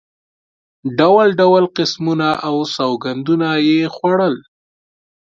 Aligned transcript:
ډول 0.99 1.27
ډول 1.39 1.63
قسمونه 1.77 2.29
او 2.47 2.55
سوګندونه 2.75 3.49
یې 3.67 3.79
خوړل. 3.95 4.35